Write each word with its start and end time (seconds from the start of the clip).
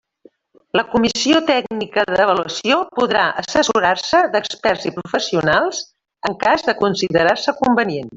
La 0.77 0.83
comissió 0.93 1.41
tècnica 1.49 2.05
d'avaluació 2.11 2.79
podrà 2.99 3.25
assessorar-se 3.41 4.23
d'experts 4.37 4.89
i 4.91 4.95
professionals, 4.99 5.83
en 6.31 6.39
cas 6.47 6.67
de 6.71 6.77
considerar-se 6.81 7.55
convenient. 7.63 8.09